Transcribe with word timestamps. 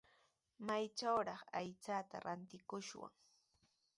¿Maytrawraq 0.65 1.41
aychata 1.59 2.17
rantikushwan? 2.25 3.13